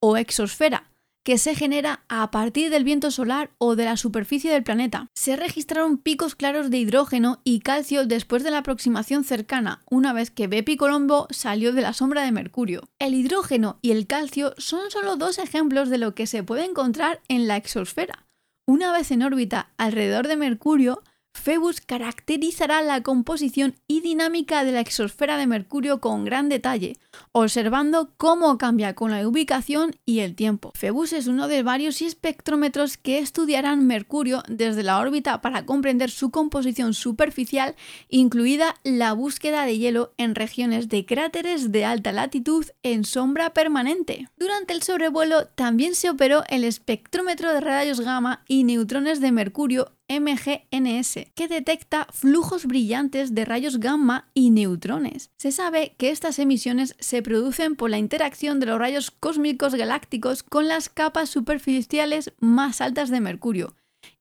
o 0.00 0.18
exosfera, 0.18 0.91
que 1.24 1.38
se 1.38 1.54
genera 1.54 2.04
a 2.08 2.30
partir 2.30 2.70
del 2.70 2.84
viento 2.84 3.10
solar 3.10 3.50
o 3.58 3.76
de 3.76 3.84
la 3.84 3.96
superficie 3.96 4.52
del 4.52 4.62
planeta. 4.62 5.08
Se 5.14 5.36
registraron 5.36 5.98
picos 5.98 6.34
claros 6.34 6.70
de 6.70 6.78
hidrógeno 6.78 7.40
y 7.44 7.60
calcio 7.60 8.06
después 8.06 8.42
de 8.42 8.50
la 8.50 8.58
aproximación 8.58 9.24
cercana, 9.24 9.82
una 9.90 10.12
vez 10.12 10.30
que 10.30 10.46
Bepi 10.48 10.76
Colombo 10.76 11.26
salió 11.30 11.72
de 11.72 11.82
la 11.82 11.92
sombra 11.92 12.22
de 12.22 12.32
Mercurio. 12.32 12.88
El 12.98 13.14
hidrógeno 13.14 13.78
y 13.82 13.92
el 13.92 14.06
calcio 14.06 14.54
son 14.58 14.90
solo 14.90 15.16
dos 15.16 15.38
ejemplos 15.38 15.88
de 15.88 15.98
lo 15.98 16.14
que 16.14 16.26
se 16.26 16.42
puede 16.42 16.64
encontrar 16.64 17.20
en 17.28 17.46
la 17.48 17.56
exosfera. 17.56 18.26
Una 18.66 18.92
vez 18.92 19.10
en 19.10 19.22
órbita 19.22 19.72
alrededor 19.76 20.28
de 20.28 20.36
Mercurio, 20.36 21.02
Phoebus 21.34 21.80
caracterizará 21.80 22.82
la 22.82 23.02
composición 23.02 23.74
y 23.88 24.00
dinámica 24.00 24.62
de 24.64 24.72
la 24.72 24.80
exosfera 24.80 25.36
de 25.36 25.46
Mercurio 25.48 26.00
con 26.00 26.24
gran 26.24 26.48
detalle, 26.48 26.96
observando 27.32 28.12
cómo 28.16 28.58
cambia 28.58 28.94
con 28.94 29.10
la 29.10 29.26
ubicación 29.26 29.96
y 30.04 30.20
el 30.20 30.36
tiempo. 30.36 30.72
Phoebus 30.74 31.12
es 31.12 31.26
uno 31.26 31.48
de 31.48 31.64
varios 31.64 32.00
espectrómetros 32.00 32.96
que 32.96 33.18
estudiarán 33.18 33.86
Mercurio 33.86 34.42
desde 34.46 34.84
la 34.84 34.98
órbita 34.98 35.40
para 35.40 35.66
comprender 35.66 36.10
su 36.10 36.30
composición 36.30 36.94
superficial, 36.94 37.74
incluida 38.08 38.76
la 38.84 39.12
búsqueda 39.12 39.64
de 39.64 39.78
hielo 39.78 40.12
en 40.18 40.34
regiones 40.34 40.88
de 40.88 41.04
cráteres 41.06 41.72
de 41.72 41.84
alta 41.84 42.12
latitud 42.12 42.66
en 42.82 43.04
sombra 43.04 43.52
permanente. 43.52 44.28
Durante 44.36 44.74
el 44.74 44.82
sobrevuelo 44.82 45.46
también 45.46 45.94
se 45.94 46.10
operó 46.10 46.44
el 46.48 46.62
espectrómetro 46.62 47.52
de 47.52 47.60
rayos 47.60 48.00
gamma 48.00 48.44
y 48.46 48.64
neutrones 48.64 49.20
de 49.20 49.32
Mercurio 49.32 49.92
MGNS, 50.08 51.26
que 51.34 51.48
detecta 51.48 52.06
flujos 52.12 52.66
brillantes 52.66 53.34
de 53.34 53.44
rayos 53.44 53.78
gamma 53.78 54.30
y 54.34 54.50
neutrones. 54.50 55.30
Se 55.36 55.52
sabe 55.52 55.94
que 55.98 56.10
estas 56.10 56.38
emisiones 56.38 56.94
se 56.98 57.22
producen 57.22 57.76
por 57.76 57.90
la 57.90 57.98
interacción 57.98 58.60
de 58.60 58.66
los 58.66 58.78
rayos 58.78 59.10
cósmicos 59.10 59.74
galácticos 59.74 60.42
con 60.42 60.68
las 60.68 60.88
capas 60.88 61.30
superficiales 61.30 62.32
más 62.40 62.80
altas 62.80 63.10
de 63.10 63.20
Mercurio, 63.20 63.74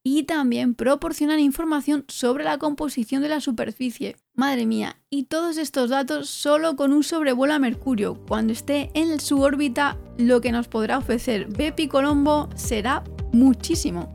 y 0.03 0.23
también 0.23 0.73
proporcionan 0.73 1.39
información 1.39 2.05
sobre 2.07 2.43
la 2.43 2.57
composición 2.57 3.21
de 3.21 3.29
la 3.29 3.41
superficie. 3.41 4.15
Madre 4.33 4.65
mía, 4.65 4.97
y 5.09 5.23
todos 5.23 5.57
estos 5.57 5.89
datos 5.89 6.29
solo 6.29 6.75
con 6.75 6.93
un 6.93 7.03
sobrevuelo 7.03 7.53
a 7.53 7.59
Mercurio. 7.59 8.23
Cuando 8.27 8.53
esté 8.53 8.89
en 8.93 9.19
su 9.19 9.41
órbita, 9.41 9.97
lo 10.17 10.41
que 10.41 10.51
nos 10.51 10.67
podrá 10.67 10.97
ofrecer 10.97 11.47
Bepi 11.47 11.87
Colombo 11.87 12.49
será 12.55 13.03
muchísimo. 13.31 14.11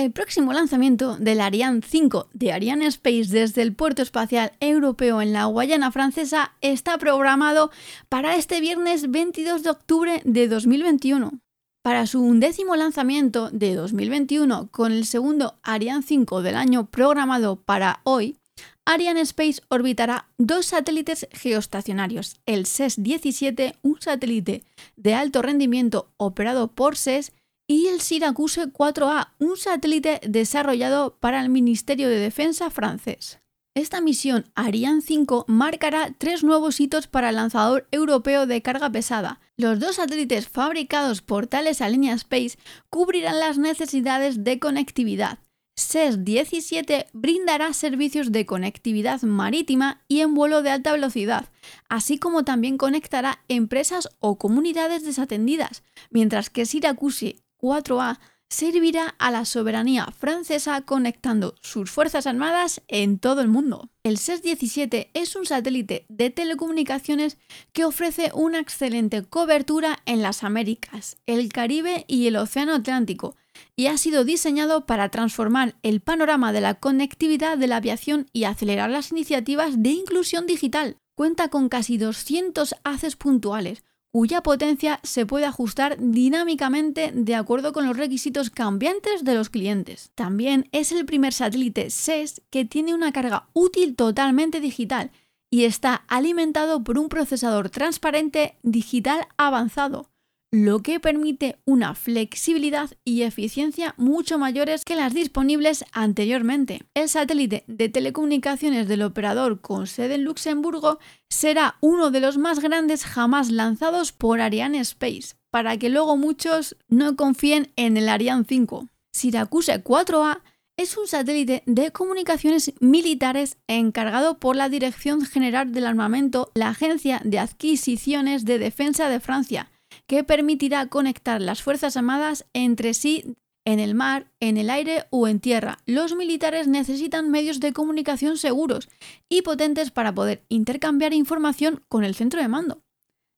El 0.00 0.12
próximo 0.12 0.54
lanzamiento 0.54 1.18
del 1.18 1.42
Ariane 1.42 1.82
5 1.86 2.30
de 2.32 2.52
Ariane 2.52 2.86
Space 2.86 3.26
desde 3.28 3.60
el 3.60 3.74
puerto 3.74 4.00
espacial 4.00 4.50
europeo 4.58 5.20
en 5.20 5.34
la 5.34 5.44
Guayana 5.44 5.92
francesa 5.92 6.54
está 6.62 6.96
programado 6.96 7.70
para 8.08 8.34
este 8.36 8.62
viernes 8.62 9.10
22 9.10 9.62
de 9.62 9.68
octubre 9.68 10.22
de 10.24 10.48
2021. 10.48 11.38
Para 11.82 12.06
su 12.06 12.22
undécimo 12.22 12.76
lanzamiento 12.76 13.50
de 13.50 13.74
2021 13.74 14.70
con 14.70 14.90
el 14.92 15.04
segundo 15.04 15.58
Ariane 15.62 16.02
5 16.02 16.40
del 16.40 16.56
año 16.56 16.86
programado 16.86 17.56
para 17.56 18.00
hoy, 18.04 18.38
Ariane 18.86 19.20
Space 19.20 19.60
orbitará 19.68 20.30
dos 20.38 20.64
satélites 20.64 21.28
geoestacionarios, 21.30 22.40
el 22.46 22.64
SES-17, 22.64 23.76
un 23.82 24.00
satélite 24.00 24.64
de 24.96 25.14
alto 25.14 25.42
rendimiento 25.42 26.10
operado 26.16 26.68
por 26.68 26.96
SES, 26.96 27.32
y 27.70 27.86
el 27.86 28.00
Syracuse 28.00 28.66
4A, 28.66 29.28
un 29.38 29.56
satélite 29.56 30.20
desarrollado 30.26 31.16
para 31.20 31.40
el 31.40 31.50
Ministerio 31.50 32.08
de 32.08 32.18
Defensa 32.18 32.68
francés. 32.68 33.38
Esta 33.76 34.00
misión 34.00 34.50
Ariane 34.56 35.02
5 35.02 35.44
marcará 35.46 36.12
tres 36.18 36.42
nuevos 36.42 36.80
hitos 36.80 37.06
para 37.06 37.28
el 37.28 37.36
lanzador 37.36 37.86
europeo 37.92 38.46
de 38.46 38.60
carga 38.60 38.90
pesada. 38.90 39.38
Los 39.56 39.78
dos 39.78 39.96
satélites 39.96 40.48
fabricados 40.48 41.22
por 41.22 41.46
Thales 41.46 41.80
Alenia 41.80 42.14
Space 42.14 42.58
cubrirán 42.88 43.38
las 43.38 43.56
necesidades 43.56 44.42
de 44.42 44.58
conectividad. 44.58 45.38
SES-17 45.76 47.06
brindará 47.12 47.72
servicios 47.72 48.32
de 48.32 48.46
conectividad 48.46 49.22
marítima 49.22 50.02
y 50.08 50.22
en 50.22 50.34
vuelo 50.34 50.62
de 50.62 50.70
alta 50.70 50.90
velocidad, 50.90 51.50
así 51.88 52.18
como 52.18 52.42
también 52.42 52.78
conectará 52.78 53.44
empresas 53.46 54.08
o 54.18 54.38
comunidades 54.38 55.04
desatendidas, 55.04 55.84
mientras 56.10 56.50
que 56.50 56.66
Syracuse 56.66 57.36
4A 57.60 58.18
servirá 58.50 59.14
a 59.18 59.30
la 59.30 59.44
soberanía 59.44 60.06
francesa 60.06 60.82
conectando 60.82 61.54
sus 61.62 61.90
fuerzas 61.90 62.26
armadas 62.26 62.82
en 62.88 63.18
todo 63.18 63.40
el 63.40 63.48
mundo. 63.48 63.90
El 64.02 64.18
SES-17 64.18 65.10
es 65.14 65.36
un 65.36 65.46
satélite 65.46 66.04
de 66.08 66.30
telecomunicaciones 66.30 67.38
que 67.72 67.84
ofrece 67.84 68.32
una 68.34 68.58
excelente 68.58 69.22
cobertura 69.22 70.00
en 70.04 70.20
las 70.20 70.42
Américas, 70.42 71.16
el 71.26 71.48
Caribe 71.52 72.04
y 72.08 72.26
el 72.26 72.36
Océano 72.36 72.74
Atlántico, 72.74 73.36
y 73.76 73.86
ha 73.86 73.96
sido 73.96 74.24
diseñado 74.24 74.84
para 74.84 75.10
transformar 75.10 75.76
el 75.82 76.00
panorama 76.00 76.52
de 76.52 76.60
la 76.60 76.74
conectividad 76.74 77.56
de 77.56 77.68
la 77.68 77.76
aviación 77.76 78.26
y 78.32 78.44
acelerar 78.44 78.90
las 78.90 79.12
iniciativas 79.12 79.80
de 79.80 79.90
inclusión 79.90 80.46
digital. 80.46 80.96
Cuenta 81.14 81.48
con 81.48 81.68
casi 81.68 81.98
200 81.98 82.74
haces 82.82 83.14
puntuales, 83.14 83.84
cuya 84.12 84.42
potencia 84.42 85.00
se 85.02 85.24
puede 85.26 85.46
ajustar 85.46 85.96
dinámicamente 85.98 87.12
de 87.14 87.34
acuerdo 87.34 87.72
con 87.72 87.86
los 87.86 87.96
requisitos 87.96 88.50
cambiantes 88.50 89.24
de 89.24 89.34
los 89.34 89.50
clientes. 89.50 90.10
También 90.14 90.68
es 90.72 90.92
el 90.92 91.06
primer 91.06 91.32
satélite 91.32 91.90
SES 91.90 92.42
que 92.50 92.64
tiene 92.64 92.94
una 92.94 93.12
carga 93.12 93.48
útil 93.52 93.94
totalmente 93.94 94.60
digital 94.60 95.10
y 95.50 95.64
está 95.64 96.04
alimentado 96.08 96.84
por 96.84 96.98
un 96.98 97.08
procesador 97.08 97.70
transparente 97.70 98.56
digital 98.62 99.26
avanzado, 99.36 100.09
lo 100.52 100.80
que 100.80 100.98
permite 100.98 101.60
una 101.64 101.94
flexibilidad 101.94 102.90
y 103.04 103.22
eficiencia 103.22 103.94
mucho 103.96 104.36
mayores 104.38 104.84
que 104.84 104.96
las 104.96 105.14
disponibles 105.14 105.84
anteriormente. 105.92 106.80
El 106.94 107.08
satélite 107.08 107.62
de 107.68 107.88
telecomunicaciones 107.88 108.88
del 108.88 109.02
operador 109.02 109.60
con 109.60 109.86
sede 109.86 110.16
en 110.16 110.24
Luxemburgo 110.24 110.98
será 111.28 111.76
uno 111.80 112.10
de 112.10 112.20
los 112.20 112.36
más 112.36 112.58
grandes 112.58 113.04
jamás 113.04 113.50
lanzados 113.50 114.10
por 114.10 114.40
Ariane 114.40 114.80
Space, 114.80 115.36
para 115.50 115.76
que 115.76 115.88
luego 115.88 116.16
muchos 116.16 116.76
no 116.88 117.14
confíen 117.14 117.72
en 117.76 117.96
el 117.96 118.08
Ariane 118.08 118.44
5. 118.48 118.88
Syracuse 119.12 119.84
4A 119.84 120.40
es 120.76 120.96
un 120.96 121.06
satélite 121.06 121.62
de 121.66 121.92
comunicaciones 121.92 122.72
militares 122.80 123.58
encargado 123.68 124.38
por 124.38 124.56
la 124.56 124.68
Dirección 124.68 125.26
General 125.26 125.72
del 125.72 125.86
Armamento, 125.86 126.50
la 126.54 126.70
Agencia 126.70 127.20
de 127.22 127.38
Adquisiciones 127.38 128.44
de 128.46 128.58
Defensa 128.58 129.08
de 129.08 129.20
Francia, 129.20 129.69
que 130.10 130.24
permitirá 130.24 130.88
conectar 130.88 131.40
las 131.40 131.62
Fuerzas 131.62 131.96
Armadas 131.96 132.44
entre 132.52 132.94
sí 132.94 133.36
en 133.64 133.78
el 133.78 133.94
mar, 133.94 134.32
en 134.40 134.56
el 134.56 134.68
aire 134.68 135.04
o 135.10 135.28
en 135.28 135.38
tierra. 135.38 135.78
Los 135.86 136.16
militares 136.16 136.66
necesitan 136.66 137.30
medios 137.30 137.60
de 137.60 137.72
comunicación 137.72 138.36
seguros 138.36 138.88
y 139.28 139.42
potentes 139.42 139.92
para 139.92 140.12
poder 140.12 140.42
intercambiar 140.48 141.14
información 141.14 141.84
con 141.86 142.02
el 142.02 142.16
centro 142.16 142.42
de 142.42 142.48
mando. 142.48 142.82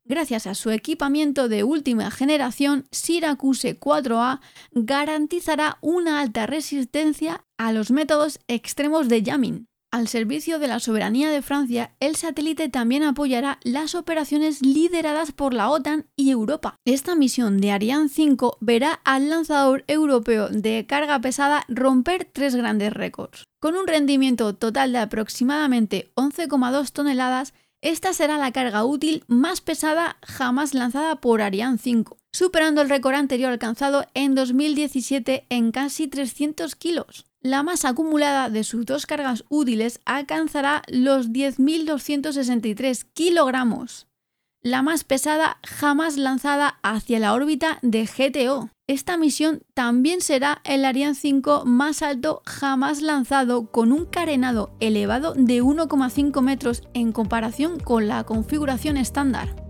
Gracias 0.06 0.46
a 0.46 0.54
su 0.54 0.70
equipamiento 0.70 1.50
de 1.50 1.62
última 1.62 2.10
generación, 2.10 2.86
Syracuse 2.90 3.78
4A 3.78 4.40
garantizará 4.70 5.76
una 5.82 6.20
alta 6.20 6.46
resistencia 6.46 7.44
a 7.58 7.72
los 7.72 7.90
métodos 7.90 8.40
extremos 8.48 9.10
de 9.10 9.22
jamming. 9.22 9.66
Al 9.92 10.08
servicio 10.08 10.58
de 10.58 10.68
la 10.68 10.80
soberanía 10.80 11.30
de 11.30 11.42
Francia, 11.42 11.92
el 12.00 12.16
satélite 12.16 12.70
también 12.70 13.02
apoyará 13.02 13.58
las 13.62 13.94
operaciones 13.94 14.62
lideradas 14.62 15.32
por 15.32 15.52
la 15.52 15.68
OTAN 15.68 16.06
y 16.16 16.30
Europa. 16.30 16.76
Esta 16.86 17.14
misión 17.14 17.60
de 17.60 17.72
Ariane 17.72 18.08
5 18.08 18.56
verá 18.62 19.02
al 19.04 19.28
lanzador 19.28 19.84
europeo 19.88 20.48
de 20.48 20.86
carga 20.88 21.20
pesada 21.20 21.66
romper 21.68 22.24
tres 22.24 22.56
grandes 22.56 22.94
récords. 22.94 23.44
Con 23.60 23.76
un 23.76 23.86
rendimiento 23.86 24.54
total 24.54 24.92
de 24.92 24.98
aproximadamente 24.98 26.10
11,2 26.14 26.90
toneladas, 26.90 27.52
esta 27.82 28.14
será 28.14 28.38
la 28.38 28.50
carga 28.50 28.86
útil 28.86 29.24
más 29.26 29.60
pesada 29.60 30.16
jamás 30.22 30.72
lanzada 30.72 31.16
por 31.16 31.42
Ariane 31.42 31.76
5, 31.76 32.16
superando 32.32 32.80
el 32.80 32.88
récord 32.88 33.16
anterior 33.16 33.52
alcanzado 33.52 34.06
en 34.14 34.34
2017 34.34 35.44
en 35.50 35.70
casi 35.70 36.08
300 36.08 36.76
kilos 36.76 37.26
la 37.42 37.62
masa 37.62 37.90
acumulada 37.90 38.48
de 38.48 38.64
sus 38.64 38.86
dos 38.86 39.06
cargas 39.06 39.44
útiles 39.48 40.00
alcanzará 40.04 40.82
los 40.88 41.30
10.263 41.30 43.04
kilogramos, 43.12 44.06
la 44.62 44.82
más 44.82 45.02
pesada 45.02 45.58
jamás 45.64 46.16
lanzada 46.16 46.78
hacia 46.82 47.18
la 47.18 47.34
órbita 47.34 47.78
de 47.82 48.06
GTO. 48.06 48.70
Esta 48.86 49.16
misión 49.16 49.62
también 49.74 50.20
será 50.20 50.60
el 50.64 50.84
Ariane 50.84 51.14
5 51.14 51.64
más 51.64 52.02
alto 52.02 52.42
jamás 52.46 53.02
lanzado 53.02 53.70
con 53.70 53.90
un 53.90 54.06
carenado 54.06 54.76
elevado 54.80 55.34
de 55.34 55.62
1,5 55.62 56.42
metros 56.42 56.82
en 56.94 57.12
comparación 57.12 57.80
con 57.80 58.06
la 58.06 58.22
configuración 58.24 58.96
estándar. 58.96 59.61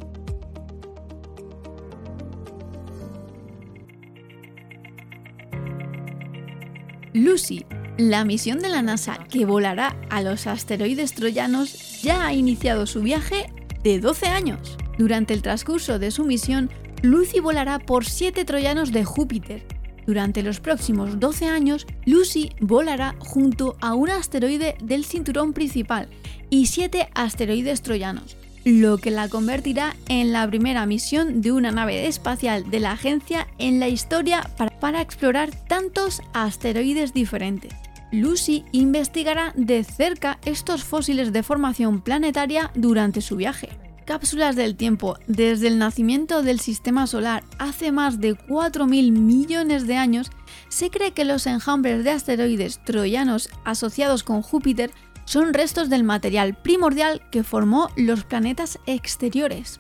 Lucy, 7.15 7.67
La 7.99 8.25
misión 8.25 8.61
de 8.61 8.71
la 8.71 8.81
NASA 8.81 9.19
que 9.31 9.45
volará 9.45 9.95
a 10.09 10.23
los 10.23 10.47
asteroides 10.47 11.13
troyanos 11.13 12.01
ya 12.01 12.27
ha 12.27 12.33
iniciado 12.33 12.87
su 12.87 13.03
viaje 13.03 13.53
de 13.83 14.01
12 14.01 14.29
años. 14.29 14.79
Durante 14.97 15.35
el 15.35 15.43
transcurso 15.43 15.99
de 15.99 16.11
su 16.11 16.25
misión, 16.25 16.71
Lucy 17.03 17.41
volará 17.41 17.79
por 17.81 18.07
7 18.07 18.47
troyanos 18.47 18.93
de 18.93 19.05
Júpiter. 19.05 19.63
Durante 20.07 20.43
los 20.43 20.61
próximos 20.61 21.21
12 21.21 21.49
años, 21.49 21.87
Lucy 22.07 22.53
volará 22.61 23.15
junto 23.19 23.77
a 23.83 23.93
un 23.95 24.09
asteroide 24.09 24.77
del 24.83 25.05
cinturón 25.05 25.53
principal 25.53 26.09
y 26.49 26.67
7 26.67 27.11
asteroides 27.15 27.83
troyanos, 27.83 28.39
lo 28.65 28.99
que 28.99 29.11
la 29.11 29.29
convertirá 29.29 29.97
en 30.09 30.33
la 30.33 30.47
primera 30.47 30.87
misión 30.87 31.41
de 31.41 31.53
una 31.53 31.71
nave 31.71 32.07
espacial 32.07 32.71
de 32.71 32.81
la 32.81 32.93
agencia 32.93 33.49
en 33.59 33.81
la 33.81 33.89
historia 33.89 34.49
para, 34.81 35.01
explorar 35.01 35.51
tantos 35.69 36.23
asteroides 36.33 37.13
diferentes. 37.13 37.73
Lucy 38.13 38.65
investigará 38.73 39.53
de 39.57 39.83
cerca 39.85 40.39
estos 40.45 40.85
fósiles 40.85 41.33
de 41.33 41.43
formación 41.43 42.03
planetaria 42.03 42.71
durante 42.75 43.21
su 43.21 43.37
viaje. 43.37 43.71
Cápsulas 44.05 44.57
del 44.57 44.77
tiempo. 44.77 45.17
Desde 45.27 45.69
el 45.69 45.79
nacimiento 45.79 46.43
del 46.43 46.61
sistema 46.61 47.07
solar 47.07 47.45
hace 47.59 47.93
más 47.93 48.21
de 48.21 48.35
4.000 48.35 49.13
millones 49.13 49.87
de 49.87 49.97
años, 49.97 50.31
se 50.69 50.91
cree 50.91 51.13
que 51.13 51.25
los 51.25 51.47
enjambres 51.47 52.05
de 52.05 52.11
asteroides 52.11 52.81
troyanos 52.85 53.49
asociados 53.65 54.25
con 54.25 54.43
Júpiter 54.43 54.91
son 55.25 55.55
restos 55.55 55.89
del 55.89 56.05
material 56.05 56.55
primordial 56.55 57.23
que 57.31 57.43
formó 57.43 57.89
los 57.97 58.25
planetas 58.25 58.79
exteriores. 58.87 59.79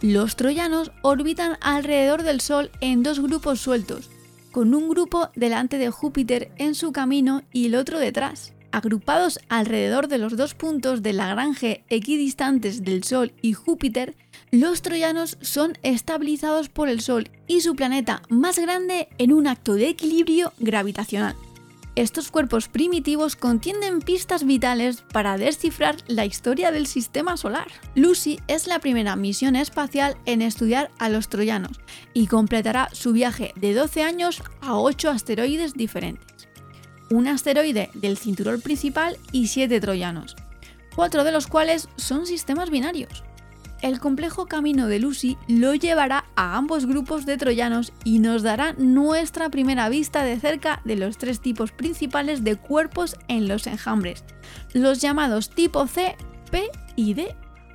Los 0.00 0.34
troyanos 0.34 0.90
orbitan 1.02 1.58
alrededor 1.60 2.24
del 2.24 2.40
Sol 2.40 2.70
en 2.80 3.02
dos 3.02 3.20
grupos 3.20 3.60
sueltos, 3.60 4.10
con 4.50 4.74
un 4.74 4.88
grupo 4.88 5.30
delante 5.36 5.78
de 5.78 5.90
Júpiter 5.90 6.50
en 6.58 6.74
su 6.74 6.92
camino 6.92 7.42
y 7.52 7.66
el 7.66 7.76
otro 7.76 7.98
detrás. 7.98 8.52
Agrupados 8.72 9.38
alrededor 9.48 10.08
de 10.08 10.18
los 10.18 10.36
dos 10.36 10.54
puntos 10.54 11.02
de 11.02 11.12
Lagrange 11.12 11.84
equidistantes 11.88 12.82
del 12.82 13.04
Sol 13.04 13.32
y 13.42 13.52
Júpiter, 13.52 14.16
los 14.50 14.82
troyanos 14.82 15.38
son 15.40 15.78
estabilizados 15.82 16.68
por 16.68 16.88
el 16.88 17.00
Sol 17.00 17.30
y 17.46 17.60
su 17.60 17.76
planeta 17.76 18.22
más 18.28 18.58
grande 18.58 19.08
en 19.18 19.32
un 19.32 19.46
acto 19.46 19.74
de 19.74 19.88
equilibrio 19.88 20.52
gravitacional. 20.58 21.36
Estos 21.94 22.30
cuerpos 22.30 22.68
primitivos 22.68 23.36
contienen 23.36 24.00
pistas 24.00 24.44
vitales 24.44 25.02
para 25.12 25.36
descifrar 25.36 25.96
la 26.06 26.24
historia 26.24 26.70
del 26.70 26.86
sistema 26.86 27.36
solar. 27.36 27.66
Lucy 27.94 28.40
es 28.48 28.66
la 28.66 28.78
primera 28.78 29.14
misión 29.14 29.56
espacial 29.56 30.16
en 30.24 30.40
estudiar 30.40 30.90
a 30.98 31.10
los 31.10 31.28
troyanos 31.28 31.80
y 32.14 32.28
completará 32.28 32.88
su 32.92 33.12
viaje 33.12 33.52
de 33.56 33.74
12 33.74 34.04
años 34.04 34.42
a 34.62 34.78
8 34.78 35.10
asteroides 35.10 35.74
diferentes. 35.74 36.48
Un 37.10 37.28
asteroide 37.28 37.90
del 37.92 38.16
cinturón 38.16 38.62
principal 38.62 39.18
y 39.30 39.48
7 39.48 39.78
troyanos, 39.78 40.34
cuatro 40.96 41.24
de 41.24 41.32
los 41.32 41.46
cuales 41.46 41.90
son 41.96 42.24
sistemas 42.24 42.70
binarios 42.70 43.22
el 43.82 43.98
complejo 43.98 44.46
camino 44.46 44.86
de 44.86 45.00
Lucy 45.00 45.36
lo 45.48 45.74
llevará 45.74 46.21
a 46.36 46.56
ambos 46.56 46.86
grupos 46.86 47.26
de 47.26 47.36
troyanos 47.36 47.92
y 48.04 48.18
nos 48.18 48.42
dará 48.42 48.74
nuestra 48.74 49.50
primera 49.50 49.88
vista 49.88 50.24
de 50.24 50.38
cerca 50.38 50.80
de 50.84 50.96
los 50.96 51.18
tres 51.18 51.40
tipos 51.40 51.72
principales 51.72 52.44
de 52.44 52.56
cuerpos 52.56 53.16
en 53.28 53.48
los 53.48 53.66
enjambres, 53.66 54.24
los 54.72 55.00
llamados 55.00 55.50
tipo 55.50 55.86
C, 55.86 56.16
P 56.50 56.68
y 56.96 57.14
D. 57.14 57.34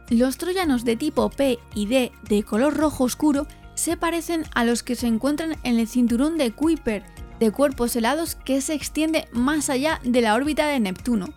Los 0.09 0.37
troyanos 0.37 0.85
de 0.85 0.95
tipo 0.95 1.29
P 1.29 1.59
y 1.75 1.85
D 1.85 2.11
de 2.29 2.43
color 2.43 2.77
rojo 2.77 3.03
oscuro 3.03 3.45
se 3.75 3.97
parecen 3.97 4.45
a 4.55 4.63
los 4.63 4.81
que 4.81 4.95
se 4.95 5.07
encuentran 5.07 5.55
en 5.63 5.79
el 5.79 5.87
cinturón 5.87 6.37
de 6.37 6.51
Kuiper, 6.51 7.03
de 7.39 7.51
cuerpos 7.51 7.95
helados 7.95 8.35
que 8.35 8.61
se 8.61 8.73
extiende 8.73 9.27
más 9.31 9.69
allá 9.69 9.99
de 10.03 10.21
la 10.21 10.33
órbita 10.33 10.65
de 10.67 10.79
Neptuno. 10.79 11.33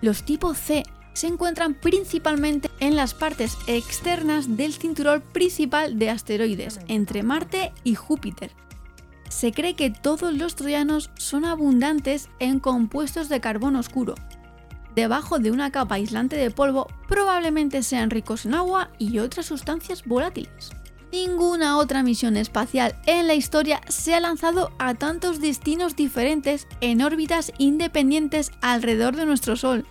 Los 0.00 0.24
tipo 0.24 0.54
C 0.54 0.82
se 1.18 1.26
encuentran 1.26 1.74
principalmente 1.74 2.70
en 2.78 2.94
las 2.94 3.12
partes 3.12 3.58
externas 3.66 4.56
del 4.56 4.72
cinturón 4.72 5.20
principal 5.32 5.98
de 5.98 6.10
asteroides, 6.10 6.78
entre 6.86 7.24
Marte 7.24 7.72
y 7.82 7.96
Júpiter. 7.96 8.52
Se 9.28 9.50
cree 9.50 9.74
que 9.74 9.90
todos 9.90 10.32
los 10.32 10.54
troyanos 10.54 11.10
son 11.16 11.44
abundantes 11.44 12.28
en 12.38 12.60
compuestos 12.60 13.28
de 13.28 13.40
carbono 13.40 13.80
oscuro. 13.80 14.14
Debajo 14.94 15.40
de 15.40 15.50
una 15.50 15.72
capa 15.72 15.96
aislante 15.96 16.36
de 16.36 16.52
polvo 16.52 16.86
probablemente 17.08 17.82
sean 17.82 18.10
ricos 18.10 18.46
en 18.46 18.54
agua 18.54 18.90
y 18.96 19.18
otras 19.18 19.46
sustancias 19.46 20.04
volátiles. 20.04 20.70
Ninguna 21.10 21.78
otra 21.78 22.04
misión 22.04 22.36
espacial 22.36 22.94
en 23.06 23.26
la 23.26 23.34
historia 23.34 23.80
se 23.88 24.14
ha 24.14 24.20
lanzado 24.20 24.70
a 24.78 24.94
tantos 24.94 25.40
destinos 25.40 25.96
diferentes 25.96 26.68
en 26.80 27.02
órbitas 27.02 27.52
independientes 27.58 28.52
alrededor 28.60 29.16
de 29.16 29.26
nuestro 29.26 29.56
Sol, 29.56 29.84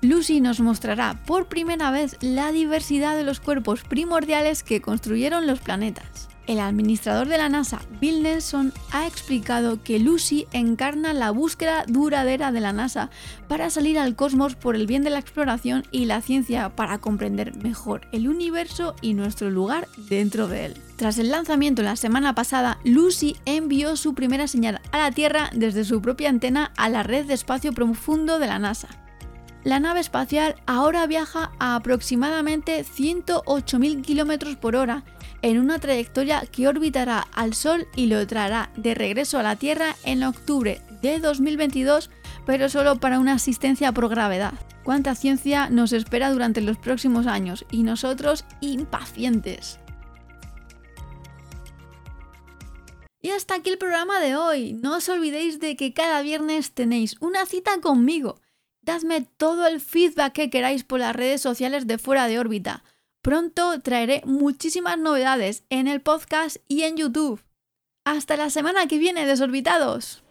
Lucy 0.00 0.40
nos 0.40 0.60
mostrará 0.60 1.20
por 1.26 1.48
primera 1.48 1.90
vez 1.90 2.16
la 2.20 2.52
diversidad 2.52 3.16
de 3.16 3.24
los 3.24 3.40
cuerpos 3.40 3.82
primordiales 3.82 4.62
que 4.62 4.80
construyeron 4.80 5.48
los 5.48 5.58
planetas. 5.58 6.28
El 6.46 6.60
administrador 6.60 7.28
de 7.28 7.36
la 7.36 7.48
NASA, 7.48 7.80
Bill 8.00 8.22
Nelson, 8.22 8.72
ha 8.92 9.08
explicado 9.08 9.82
que 9.82 9.98
Lucy 9.98 10.46
encarna 10.52 11.12
la 11.12 11.32
búsqueda 11.32 11.84
duradera 11.86 12.52
de 12.52 12.60
la 12.60 12.72
NASA 12.72 13.10
para 13.48 13.70
salir 13.70 13.98
al 13.98 14.14
cosmos 14.14 14.54
por 14.54 14.76
el 14.76 14.86
bien 14.86 15.02
de 15.02 15.10
la 15.10 15.18
exploración 15.18 15.82
y 15.90 16.04
la 16.04 16.22
ciencia 16.22 16.70
para 16.70 16.98
comprender 16.98 17.56
mejor 17.56 18.02
el 18.12 18.28
universo 18.28 18.94
y 19.02 19.14
nuestro 19.14 19.50
lugar 19.50 19.88
dentro 20.08 20.46
de 20.46 20.66
él. 20.66 20.74
Tras 20.96 21.18
el 21.18 21.30
lanzamiento 21.30 21.82
la 21.82 21.96
semana 21.96 22.36
pasada, 22.36 22.78
Lucy 22.84 23.36
envió 23.46 23.96
su 23.96 24.14
primera 24.14 24.46
señal 24.46 24.80
a 24.92 24.98
la 24.98 25.10
Tierra 25.10 25.50
desde 25.52 25.84
su 25.84 26.00
propia 26.00 26.28
antena 26.28 26.70
a 26.76 26.88
la 26.88 27.02
red 27.02 27.26
de 27.26 27.34
espacio 27.34 27.72
profundo 27.72 28.38
de 28.38 28.46
la 28.46 28.60
NASA 28.60 28.88
la 29.64 29.80
nave 29.80 30.00
espacial 30.00 30.56
ahora 30.66 31.06
viaja 31.06 31.52
a 31.58 31.74
aproximadamente 31.74 32.84
108.000 32.84 34.04
km 34.04 34.56
por 34.56 34.76
hora 34.76 35.04
en 35.42 35.58
una 35.58 35.78
trayectoria 35.78 36.44
que 36.50 36.68
orbitará 36.68 37.26
al 37.32 37.54
Sol 37.54 37.86
y 37.94 38.06
lo 38.06 38.26
traerá 38.26 38.70
de 38.76 38.94
regreso 38.94 39.38
a 39.38 39.42
la 39.42 39.56
Tierra 39.56 39.96
en 40.04 40.22
octubre 40.22 40.80
de 41.02 41.18
2022, 41.20 42.10
pero 42.46 42.68
solo 42.68 42.96
para 42.96 43.18
una 43.18 43.34
asistencia 43.34 43.92
por 43.92 44.08
gravedad. 44.08 44.54
Cuánta 44.84 45.14
ciencia 45.14 45.68
nos 45.70 45.92
espera 45.92 46.30
durante 46.30 46.60
los 46.60 46.78
próximos 46.78 47.26
años 47.26 47.66
y 47.70 47.82
nosotros 47.82 48.44
impacientes. 48.60 49.78
Y 53.20 53.30
hasta 53.30 53.56
aquí 53.56 53.70
el 53.70 53.78
programa 53.78 54.20
de 54.20 54.36
hoy. 54.36 54.74
No 54.74 54.96
os 54.96 55.08
olvidéis 55.08 55.58
de 55.58 55.76
que 55.76 55.92
cada 55.92 56.22
viernes 56.22 56.72
tenéis 56.72 57.16
una 57.20 57.46
cita 57.46 57.80
conmigo 57.80 58.40
Dadme 58.82 59.22
todo 59.36 59.66
el 59.66 59.80
feedback 59.80 60.32
que 60.32 60.50
queráis 60.50 60.84
por 60.84 61.00
las 61.00 61.14
redes 61.14 61.40
sociales 61.40 61.86
de 61.86 61.98
fuera 61.98 62.26
de 62.26 62.38
órbita. 62.38 62.84
Pronto 63.22 63.80
traeré 63.80 64.22
muchísimas 64.24 64.98
novedades 64.98 65.64
en 65.70 65.88
el 65.88 66.00
podcast 66.00 66.56
y 66.68 66.82
en 66.82 66.96
YouTube. 66.96 67.42
Hasta 68.04 68.36
la 68.36 68.48
semana 68.48 68.86
que 68.86 68.98
viene, 68.98 69.26
desorbitados. 69.26 70.22